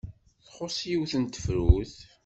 Txuṣṣ 0.45 0.79
yiwet 0.89 1.13
n 1.17 1.23
tefrut. 1.25 1.95